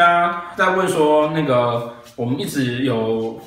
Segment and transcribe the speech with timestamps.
[0.00, 3.38] 大家，在问说那个我们一直有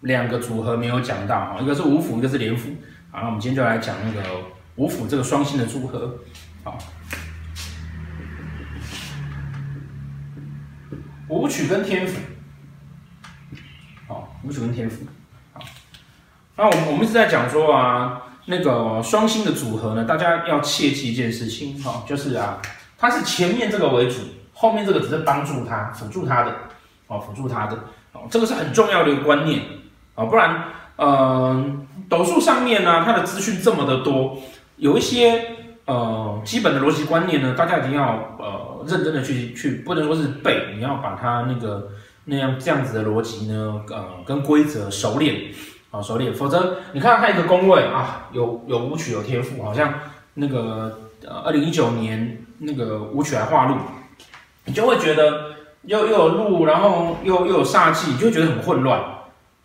[0.00, 2.68] 两个组合没有讲到哈，一个是五辅，一个是连辅。
[3.12, 4.28] 好，那我们今天就来讲那个
[4.74, 6.16] 五辅这个双星的组合。
[6.64, 6.76] 好，
[11.28, 12.18] 武曲跟天辅。
[14.08, 15.04] 好，武曲跟天辅。
[15.52, 15.60] 好，
[16.56, 22.60] 那我们我们一直在讲说啊，那个双星的组合呢，大家要切记一件事情哈，就是啊，
[22.98, 24.16] 它是前面这个为主。
[24.60, 26.54] 后面这个只是帮助他、辅助他的，
[27.06, 27.74] 哦，辅助他的，
[28.12, 29.58] 哦，这个是很重要的一个观念，
[30.14, 30.64] 啊，不然，
[30.96, 31.64] 呃，
[32.10, 34.36] 斗数上面呢，它的资讯这么的多，
[34.76, 41.88] 有一些呃基本的逻辑观念呢，大家一定要呃认真的去去，不能说是背，你要把它那个
[42.26, 45.36] 那样这样子的逻辑呢，呃，跟规则熟练，
[45.90, 49.90] 啊，熟练，否则你看它一个宫位啊，有有舞曲有天赋，好像
[50.34, 53.76] 那个呃二零一九年那个舞曲还画路。
[54.64, 59.00] 你就会觉得又又有禄，然后又又有煞气，你就会觉得很混乱。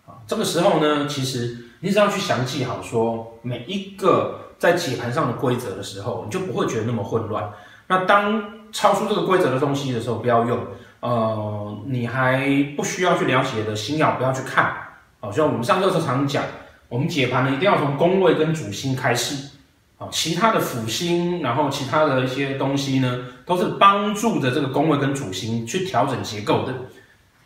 [0.05, 0.19] 啊。
[0.27, 7.51] 这个时候呢，其实你只要去详记好说每一个在解盘上的规则的时候，你就不会觉得那么混乱。
[7.87, 10.59] 那当超出这个规则的东西的时候，不要用。
[11.01, 14.73] 呃，你还不需要去了解的星曜，不要去看。
[15.19, 16.43] 好，像我们上课时常讲，
[16.89, 19.51] 我们解盘呢一定要从宫位跟主星开始。
[19.97, 26.73] 啊，其他的辅星，然后其他的一些东西呢，都是帮助着这个宫位跟主星去调整结构的，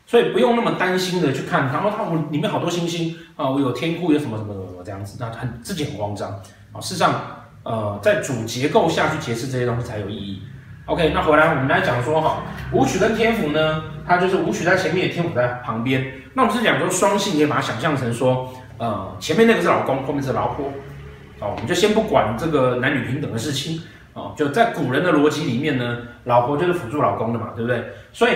[0.08, 6.32] 所以不用那么担心的去看，然后它我里面好多星星啊，我有天库有什么什么什么这样子，那很自己很慌张
[6.72, 6.82] 啊。
[6.82, 7.14] 事实上，
[7.62, 10.42] 呃，在主结构下去解释这些东西才有意义。
[10.86, 16.04] OK，那回来我们来讲说哈，武曲跟天府呢，它就是武曲在前面，天府在旁边。
[16.34, 20.66] 那我们是讲说双性，可以把它想象成说，呃，前面那个是老公，后面是老婆。
[21.40, 23.82] 哦，我们就先不管这个男女平等的事情
[24.14, 27.94] 哦，就在古人的逻辑里面呢，老婆就是辅助老公的嘛，对不对？
[28.12, 28.34] 所以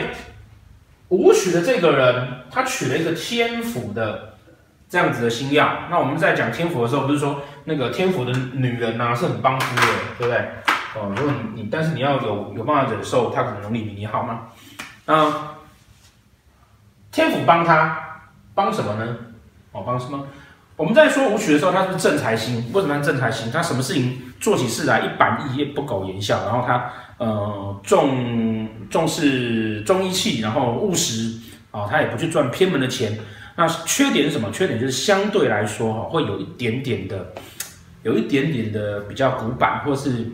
[1.10, 4.36] 武曲的这个人，他娶了一个天府的
[4.88, 5.68] 这样子的星曜。
[5.90, 9.88] 那我们在讲天府的时候，不是说那个天府的女人呐、是很帮夫的，
[10.18, 10.38] 对不对？
[10.96, 14.42] 哦，如果你，但是你要有有办法忍受，他可能能力比你好吗？
[15.08, 15.34] 嗯，
[17.12, 18.22] 天府帮他
[18.54, 19.18] 帮什么呢？
[19.72, 20.26] 哦，帮什么？
[20.76, 22.66] 我们在说武曲的时候，他是正财星。
[22.74, 23.52] 为什么是正财星？
[23.52, 26.44] 他什么事情做起事来一板一眼，不苟言笑。
[26.46, 31.38] 然后他呃重重视重义气，然后务实
[31.70, 33.20] 啊、哦，他也不去赚偏门的钱。
[33.56, 34.50] 那缺点是什么？
[34.52, 37.34] 缺点就是相对来说哈，会有一点点的，
[38.02, 40.28] 有一点点的比较古板，或是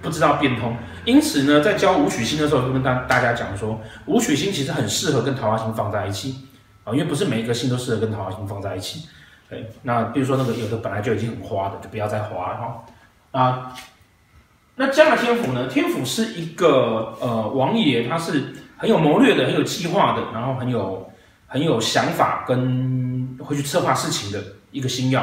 [0.00, 0.74] 不知道变通。
[1.04, 6.36] 因此呢，在教武曲星的时候，就跟大大家讲说，武曲星其实很适合跟桃花星放在一起
[6.84, 9.06] 啊、因为不是每一个星都适合跟桃花星放在一起。
[9.82, 12.84] 那比如说那个有的本来就已经很花的，就不要再花了哈。
[13.32, 13.72] 啊，
[14.76, 15.66] 那加了天府呢？
[15.68, 21.10] 天府是一个呃王爷，他是很有谋略的，很有计划的，然后很有
[21.46, 25.22] 很有想法，跟会去策划事情的一个星曜。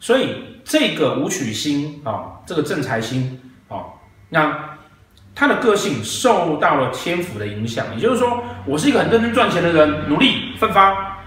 [0.00, 3.86] 所以这个武曲星啊，这个正财星啊，
[4.28, 4.76] 那
[5.34, 11.18] 他的个性受到了天府的影响，也就是说，我是一个很认真赚钱的人，努力奋发，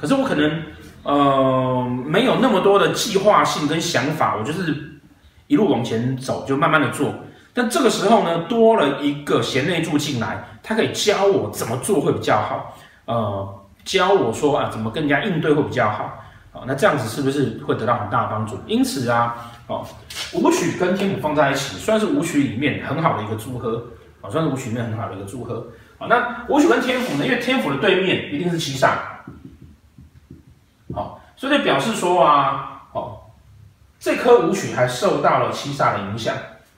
[0.00, 0.62] 可是我可能。
[1.08, 4.76] 呃，没有那么多的计划性跟想法，我就是
[5.46, 7.14] 一路往前走，就慢慢的做。
[7.54, 12.76] 但这个时候呢，多了一个贤内助进来，他可以教我怎么做会比较好，
[13.06, 13.54] 呃，
[13.86, 16.04] 教我说啊，怎么跟人家应对会比较好，
[16.52, 18.58] 啊，那这样子是不是会得到很大的帮助？
[18.66, 19.86] 因此啊，哦，
[20.34, 23.82] 武曲跟天府放在一起，算是武曲里面很好的一个组合，
[24.20, 25.66] 啊，算是武曲里面很好的一个组合。
[25.96, 28.90] 啊，那武曲跟天府呢，因为天府的对面一定是七煞。
[30.94, 33.18] 好，所以就表示说啊，哦，
[33.98, 36.34] 这颗舞曲还受到了七煞的影响，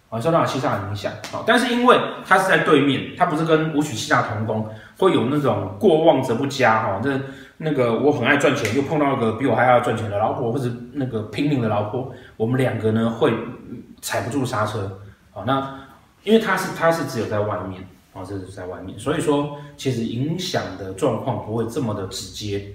[0.08, 1.96] 啊，受到了七煞的影响，啊，但是因为
[2.26, 4.68] 它是在对面，它不是跟舞曲七煞同宫，
[4.98, 7.20] 会有那种过旺则不佳，哈，这
[7.58, 13.32] 那个我很爱赚钱，又碰到一个比我还要赚钱的老婆，或者那个拼命的老婆，我们两个呢会
[14.00, 15.00] 踩不住刹车，
[15.32, 15.78] 啊，那
[16.24, 22.66] 因为它是它是只有在外面，啊，这是在外面，所以说其实影响的状况不会这么的直接。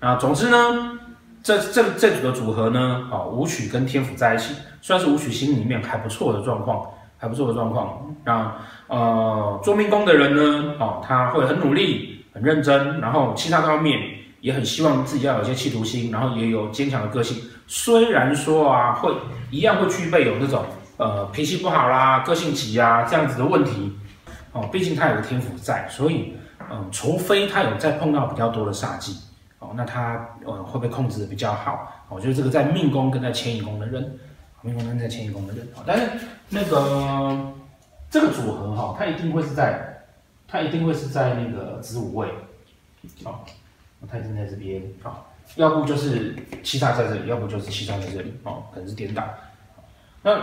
[0.00, 0.98] 啊，总之呢，
[1.42, 8.14] 这这这组的组合呢，啊，武曲跟天府在一起，算是武曲星里面还不错的状况，还不错的状况。
[8.24, 8.52] 那
[8.88, 13.98] 呃，做命宫的人呢，啊，他会很努力、很认真，然后其他方面
[14.40, 17.42] 也很希望自己要有一些企图心，然后也有坚强的个性。
[17.66, 19.12] 虽然说啊，会
[19.50, 20.64] 一样会具备有那种
[20.98, 23.90] 呃脾气不好啦、个性急啊这样子的问题，
[24.52, 26.34] 哦，毕竟他有个天府在，所以
[26.70, 29.16] 嗯、除非他有再碰到比较多的煞忌。
[29.58, 31.90] 哦，那他呃会被控制的比较好？
[32.08, 34.18] 我觉得这个在命宫跟在迁移宫的人，
[34.60, 36.10] 命宫跟在迁移宫的人，但是
[36.48, 37.52] 那个
[38.10, 40.04] 这个组合哈，它一定会是在
[40.46, 42.28] 它一定会是在那个子午位，
[43.24, 43.44] 好，
[44.10, 45.26] 它一定在这边，好，
[45.56, 49.24] 要不就是七煞在这里，要不就是七煞在这里，哦，可能是颠倒。
[50.22, 50.38] 那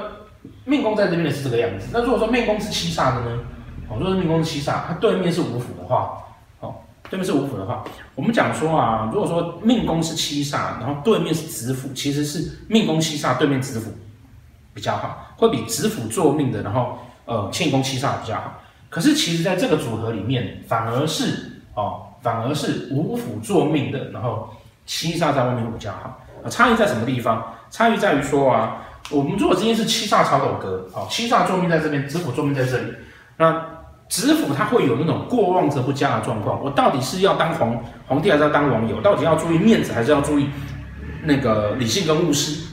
[0.66, 3.44] 命宫在这边的是这个样子，那如果说命宫是七煞的呢？
[3.90, 6.23] 哦，如果说命宫是七煞，它对面是五府的话，
[7.10, 7.84] 对面是五府的话，
[8.16, 13.92] 我们讲说啊，如果说命宫是七煞，然后对面是子府，其实是命宫七煞对面子府
[14.74, 18.62] 比较好，会比子府坐命的，然后呃庆功七煞比较好。
[18.90, 24.50] 可是其实在这个组合里面，反而是哦，反而是五府坐命的，然后
[24.86, 26.20] 七煞在外面会比较好。
[26.44, 27.54] 啊，差异在什么地方？
[27.70, 32.94] 差异在于说啊，我们如果今天是七煞曹斗格，好，七煞坐命在这边，子府坐命在这里，
[33.38, 33.66] 那
[34.14, 36.64] 子府它会有那种过旺则不佳的状况。
[36.64, 39.02] 我到底是要当皇皇帝，还是要当网友？
[39.02, 40.50] 到底要注意面子，还是要注意
[41.24, 42.68] 那个理性跟务实？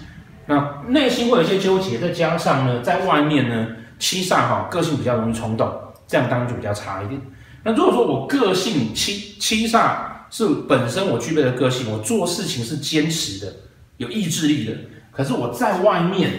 [0.44, 5.66] 那内心会有一些纠结，再加上呢，在外面呢，七煞哈，个性比较容易冲动。
[6.06, 7.19] 这样当然就比较差一点。
[7.62, 9.94] 那如果说我个性七七煞
[10.28, 13.50] 是本身我具备的个性，我做事情是坚持的，
[13.96, 14.76] 有意志力的，
[15.10, 16.32] 可是我在外面，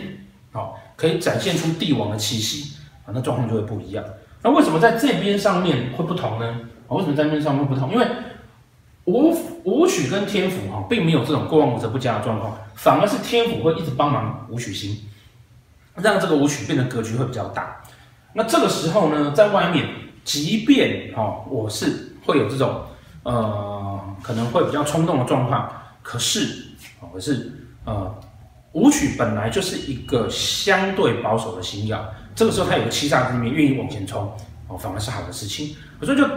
[0.51, 4.05] 哦，可以展现出帝王的气息啊，那状况就会不一样。
[4.43, 6.45] 那为什么在这边上面会不同呢？
[6.87, 7.91] 啊，为什么在这边上面不同？
[7.93, 8.07] 因为
[9.05, 14.97] 武武曲跟天府哈，并没有这种过旺则不佳的状况，反而是天府会一直帮忙武曲星，
[15.95, 17.81] 让这个武曲变得格局会比较大。
[18.33, 19.87] 那这个时候呢，在外面，
[20.23, 22.81] 即便哦，我是会有这种
[23.23, 25.69] 呃，可能会比较冲动的状况，
[26.01, 26.67] 可是
[26.99, 27.51] 哦，可是
[27.85, 28.15] 呃，
[28.73, 32.03] 武曲本来就是一个相对保守的星曜，
[32.35, 34.31] 这个时候他有个七煞在里面，愿意往前冲
[34.67, 35.75] 哦，反而是好的事情。
[36.01, 36.27] 所以就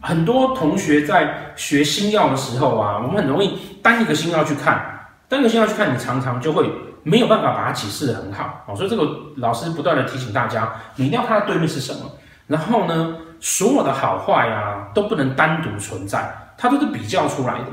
[0.00, 6.70] 很多同学在学星曜的时候啊，我们很容易单一个星曜去看，单一个星曜去看，你常常就会。
[7.08, 12.00] 没有办法把它解释的很好哦，所以这个老师不断的提醒大家，你一定要看它对面是什么。
[12.48, 17.66] 然后呢，所有的好坏啊都不能单独存在，它都是比较出来的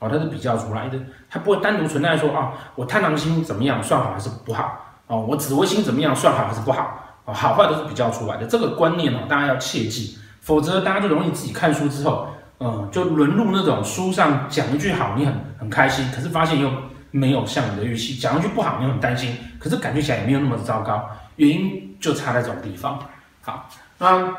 [0.00, 0.98] 哦，它是比较出来的，
[1.30, 4.83] 它不会单独存在说啊，我贪狼星怎么样算好还是不好
[5.14, 12.28] 哦，我紫微星怎么样算好还是不好哦，好坏都是比较出来的，这个观念哦，大家要切记，否则大家就容易自己看书之后，
[12.60, 16.70] 嗯，就沦入那种书上讲一句好，你很很开心，可是发现又。
[17.16, 22.98] 没有像你的预期，讲一句不好，你很担心，可是感觉起来也没有那么糟糕，原因就差在这种地方。
[23.40, 23.68] 好，
[23.98, 24.34] 那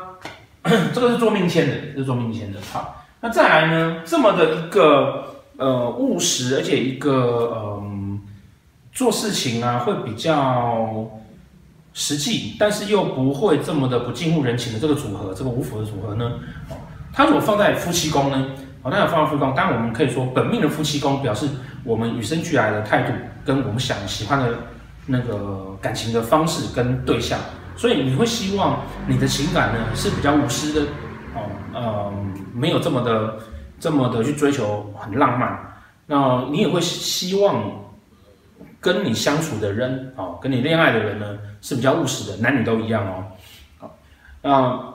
[0.92, 2.60] 这个是做命签的，是做命签的。
[2.70, 7.82] 好，那再来呢，这么的一个呃务实，而且一个、呃、
[8.96, 11.08] 做事情啊会比较
[11.92, 16.32] 实际，但是又不会这么的不近乎人情的这个组合，这个五福的组合呢，
[17.12, 18.46] 它如果放在夫妻宫呢？
[18.82, 21.48] 哦，那有放在夫妻宫，当然我们可以说本命的夫妻宫表示。
[21.86, 23.12] 我们与生俱来的态度，
[23.44, 24.58] 跟我们想喜欢的
[25.06, 27.38] 那个感情的方式跟对象，
[27.76, 30.80] 所以你会希望你的情感呢是比较无私的，
[31.36, 31.42] 哦，
[31.72, 32.12] 呃，
[32.52, 33.38] 没有这么的
[33.78, 35.56] 这么的去追求很浪漫，
[36.06, 37.62] 那你也会希望
[38.86, 43.24] 跟你相处的人，哦，跟你恋爱的人呢是比较务实的，男女都一样哦，
[43.78, 43.98] 好，
[44.42, 44.94] 那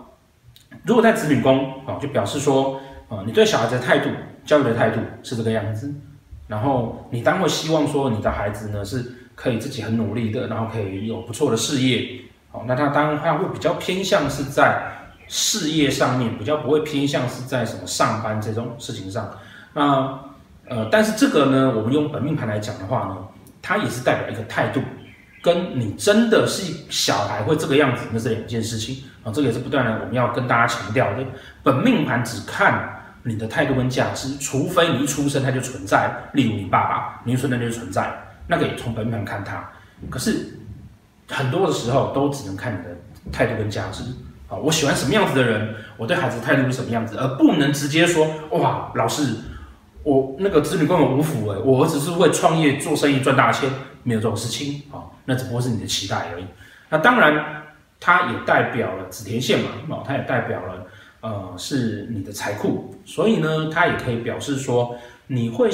[0.85, 2.79] 如果在子女宫，哦，就表示说，
[3.09, 4.09] 呃，你对小孩子的态度、
[4.45, 5.93] 教育的态度是这个样子。
[6.47, 14.81] 然后你当会希望说你的孩子呢是可以自己很努力的，然后可以有不错的事业，好，那他当然他会比较偏向是在
[15.27, 19.29] 事业上面，比较不会偏向是在什么上班这种事情上。
[19.73, 20.19] 那
[20.67, 23.17] 呃，但是这个呢，我们用本命盘来讲的话呢，
[23.61, 24.81] 它也是代表一个态度，
[25.41, 29.31] 跟你真的是小孩会这个样子，那是两件事情啊。
[29.31, 31.25] 这个也是不断的我们要跟大家强调的，
[31.63, 32.97] 本命盘只看。
[33.23, 38.11] 你的态度跟价值，除非你一出生它就存在，例如你爸爸，你一出生就存在，
[38.47, 39.63] 那个也从本命盘看他。
[40.09, 40.57] 可是
[41.29, 42.89] 很多的时候都只能看你的
[43.31, 44.01] 态度跟价值
[44.49, 44.57] 啊。
[44.57, 49.35] 我喜欢什么样子的人，我对孩子态度是什么样子，而不能直接说哇，老师，
[50.03, 53.69] 我那个子女根本无福诶，我儿子是为创业做生意赚大钱，
[54.03, 56.45] 没有这种事情啊，那只不过是你的期待而已。
[56.89, 57.63] 那当然，
[57.99, 60.87] 它也代表了子田线嘛，哦，它也代表了。
[61.23, 65.69] 呃，是你的财库，所以呢，它也可以表示说，你会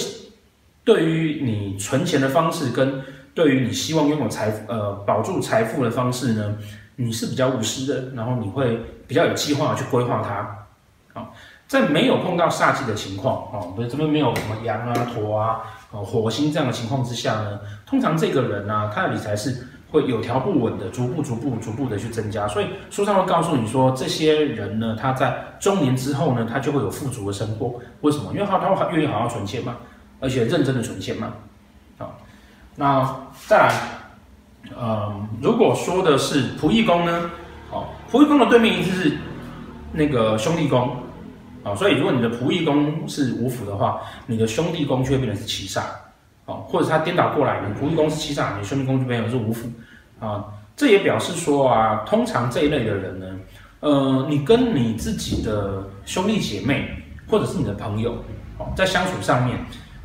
[0.83, 3.01] 对于你存钱的方式，跟
[3.33, 6.57] 对于你希望拥有财呃保住财富的方式呢，
[6.97, 10.67] 你是比较务实的，然后你会比较有计划去规划它。
[11.13, 11.33] 好，
[11.67, 19.67] 在没有碰到煞气的情况，哦，不是这边没有什么羊啊、驼啊、呃火星这样的情况之下呢，通常这个人呢、他的理财是。
[19.89, 27.79] 会有条不紊的，逐步、逐步、逐步的去增加，所以书上会告诉你说，这些人呢，他在中年之后呢，他就会有富足的生活。
[28.01, 28.33] 为什么？
[28.33, 29.77] 因为他他会愿意好好存钱嘛，
[30.19, 31.31] 而且认真的存钱嘛。
[31.97, 32.19] 好，
[32.75, 33.73] 那再来，
[34.77, 37.31] 呃，如果说的是仆役宫呢，
[37.71, 39.17] 好，仆役宫的对面意思是
[39.93, 40.97] 那个兄弟宫
[41.67, 45.81] 啊，所以如果你的仆役宫是五府的话，你的兄弟宫就会变成是七煞
[46.45, 49.67] 哦，或者他颠倒过来，你仆役宫是七煞，你兄弟宫就变成是五府
[50.19, 50.45] 啊。
[50.75, 53.25] 这也表示说啊，通常这一类的人呢，
[53.79, 56.87] 呃，你跟你自己的兄弟姐妹
[57.27, 58.13] 或者是你的朋友
[58.59, 59.57] 哦，在相处上面，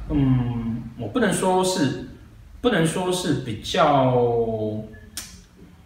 [0.08, 2.08] 嗯，我不能说是，
[2.62, 4.14] 不能说是比较，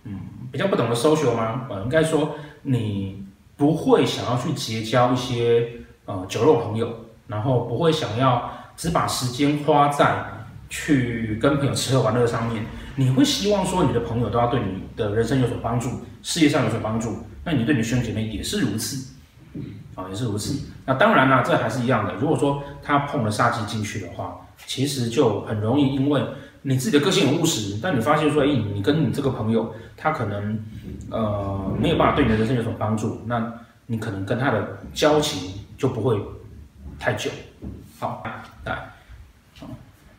[0.04, 0.21] 嗯，
[0.52, 1.66] 比较不懂得 social 吗？
[1.68, 3.25] 呃，应该说你
[3.56, 5.68] 不会想要去结交一些
[6.04, 6.92] 呃酒肉朋友，
[7.26, 10.25] 然后不会想要只把时间花在
[10.68, 12.64] 去跟朋友吃喝玩乐上面。
[12.96, 15.90] 你会希望说你的朋友都要对你的人生有所帮助，
[16.22, 19.14] 事业上有所帮助，那你对你兄弟姐妹也是如此，
[19.94, 20.58] 啊，也是如此。
[20.86, 22.14] 那当然啦，这还是一样的。
[22.14, 26.22] 如果说他碰了煞气进去的话，其实就很容易，因为
[26.66, 30.58] 你自己的个性很务实，但你发现说，哎，你跟你这个朋友，他可能
[31.11, 33.52] 呃没有办法对你的人生有所帮助，那
[33.87, 36.20] 你可能跟他的交情就不会
[36.99, 37.30] 太久。
[38.00, 38.23] 好，
[38.64, 38.90] 来，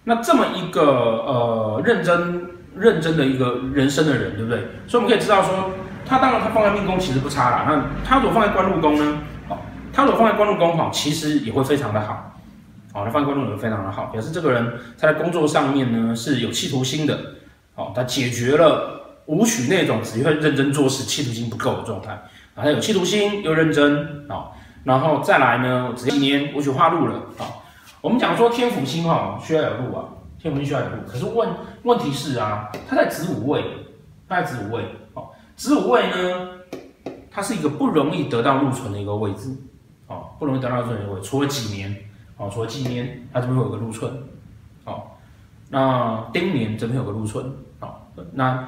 [0.05, 2.47] 那这么一个呃认真。
[2.79, 4.59] 认真的一个人生的人，对不对？
[4.85, 5.71] 所以我们可以知道说，
[6.05, 7.65] 他当然他放在命宫其实不差啦。
[7.67, 9.17] 那他如果放在官禄宫呢？
[9.49, 12.36] 好，他如果放在官禄宫哈，其实也会非常的好。
[12.93, 14.65] 哦，他放在官禄也非常的好，表示这个人
[14.97, 17.17] 他在工作上面呢是有企图心的。
[17.75, 22.11] 哦，他解决了武曲那种只会认真做事、企图心不够的状态。
[22.55, 24.25] 啊，他有企图心又认真。
[24.29, 24.51] 哦，
[24.83, 27.15] 然后再来呢，这几年武曲化禄了。
[27.37, 27.45] 啊，
[28.01, 30.05] 我们讲说天府星哈需要有禄啊。
[30.39, 31.49] 天府星需要有禄，可是问
[31.81, 33.63] 问题是啊，他在子午位，
[34.29, 34.83] 他在子午位
[35.15, 36.49] 哦，子午位呢，
[37.31, 39.49] 它是一个不容易得到禄存的一个位置
[40.05, 41.95] 哦，不容易得到禄存的一个位置，除了几年
[42.37, 44.11] 哦，除了纪年，它这边会有个禄存
[44.85, 45.03] 哦，
[45.69, 47.45] 那丁年这边有个禄存
[47.79, 47.95] 哦，
[48.33, 48.67] 那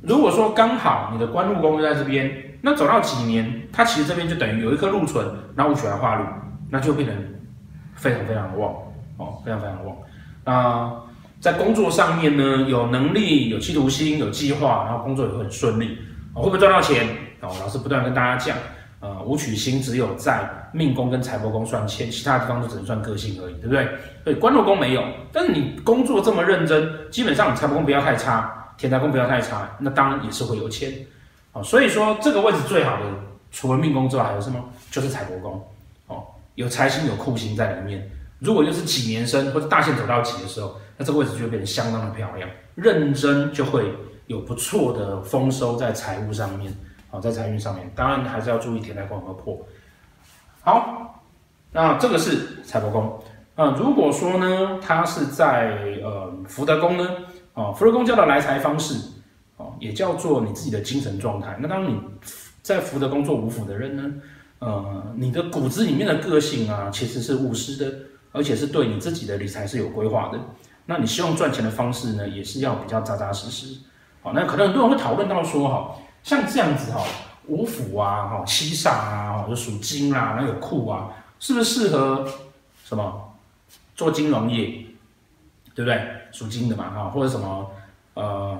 [0.00, 6.24] 如果说刚好你的官禄宫就在这边，那走到几年，它其实这边就等于有一颗禄存，然后武曲来化禄，
[6.70, 7.16] 那就变成
[7.94, 8.74] 非常非常的旺
[9.18, 9.96] 哦，非常非常的旺。
[10.44, 10.92] 那、
[11.40, 15.98] 在工作上面呢，有能力、有企图心、有计划，然后工作也会很顺利。
[16.34, 17.06] 哦，会不会赚到钱？
[17.40, 18.56] 哦，老师不断跟大家讲，
[19.04, 23.86] 呃，武曲星只有在命宫跟财帛宫算钱，其他地方都只能算个性而已，对不对？
[24.24, 30.90] 所以官禄宫没有，但是你工作这么认真，基本上财帛宫不要太差，田财宫不要太差，那当然也是会有钱。
[31.52, 33.04] 哦，所以说这个位置最好的，
[33.52, 34.58] 除了命宫之外，还有什么？
[34.90, 35.62] 就是财帛宫。
[36.06, 38.10] 哦，有财星有库星在里面。
[38.38, 43.94] 如果又是几年生或者大限走到几的时候，那这个位置就会变得相当的漂亮，认真就会
[44.28, 46.72] 有不错的丰收在财务上面，
[47.14, 49.56] 好，在财运上面，当然还是要注意田财宫和破。
[50.62, 51.22] 好，
[51.70, 53.22] 那这个是财帛宫。
[53.54, 57.08] 啊，如果说呢，它是在呃福德宫呢，
[57.52, 58.98] 啊，福德宫叫做来财方式，
[59.58, 61.56] 哦，也叫做你自己的精神状态。
[61.60, 62.00] 那当你
[62.62, 64.12] 在福德宫做五府的人呢，
[64.58, 67.96] 呃，你的骨子里面的个性啊，其实是务实的。
[68.32, 70.40] 而且是对你自己的理财是有规划的，
[70.86, 73.78] 那你希望赚钱的方式呢，也是要比较扎扎实实。
[74.24, 75.94] 好，那可能很多人会讨论到说，哈，
[76.24, 77.04] 像这样子哈，
[77.46, 82.26] 五府啊，哈，七煞啊哈，就属金啊，那有库啊，是不是适合
[82.82, 83.32] 什么
[83.94, 84.86] 做金融业，
[85.74, 86.02] 对不对？
[86.32, 87.70] 属金的嘛，哈，或者什么
[88.14, 88.58] 呃，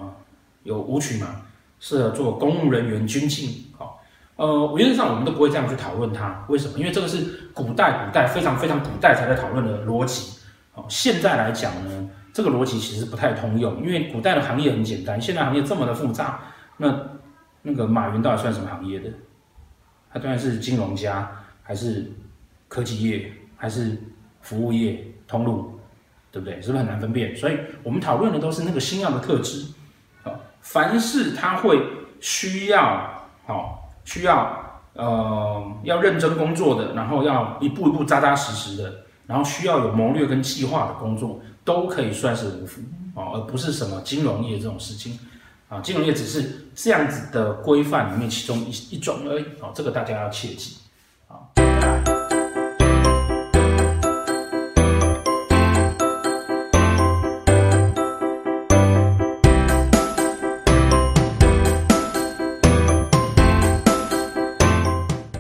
[0.63, 1.41] 有武曲嘛，
[1.81, 3.99] 适合做公务人员、军警，好。
[4.37, 6.79] 呃，原则上我们都不会这样去讨论它，为什么？
[6.79, 10.39] 因为这个是古代、古代非常非常古代才在讨论的逻辑。
[10.75, 16.41] 哦，现在来讲呢，这个逻辑其实不太通用，因为古代的行业很简单，现在行业这么的复杂。
[16.77, 16.89] 那
[17.65, 19.11] 那个马云到底算什么行业的？
[20.13, 21.29] 他当然是金融家，
[21.65, 22.09] 还是
[22.69, 23.99] 科技业，还是
[24.41, 25.77] 服务业、通路，
[26.31, 26.63] 对不对？
[26.63, 27.35] 是不是很难分辨？
[27.35, 29.67] 所以我们讨论的都是那个星曜的特质。
[30.23, 31.83] 好，凡是他会
[32.21, 33.81] 需要，好。
[34.07, 38.95] 需要呃要认真工作的，然后要一步一步扎扎实实的，
[39.27, 42.83] 然后需要有谋略跟计划的工作，都可以算是五福
[43.19, 45.19] 啊，而不是什么金融业这种事情
[45.75, 45.81] 啊。
[45.81, 50.77] 金融业只是这样子的规范里面其中一一种而已啊，这个大家要切记。